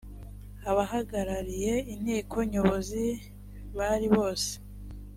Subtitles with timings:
[0.69, 3.05] abahagarariye inteko nyobozi
[3.77, 4.51] bari bose